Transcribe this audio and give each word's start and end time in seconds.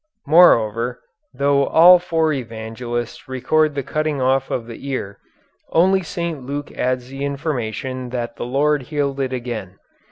Moreover, 0.25 0.99
though 1.31 1.67
all 1.67 1.99
four 1.99 2.33
evangelists 2.33 3.27
record 3.27 3.75
the 3.75 3.83
cutting 3.83 4.19
off 4.19 4.49
of 4.49 4.65
the 4.65 4.87
ear, 4.89 5.19
only 5.73 6.01
St. 6.01 6.43
Luke 6.43 6.71
adds 6.71 7.09
the 7.09 7.23
information 7.23 8.09
that 8.09 8.35
the 8.35 8.45
Lord 8.47 8.81
healed 8.89 9.19
it 9.19 9.31
again. 9.31 9.77